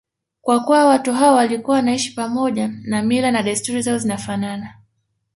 [0.41, 4.75] Kwa kuwa watu hao walikuwa wanaishi pamoja na mila na desturi zao zinafanana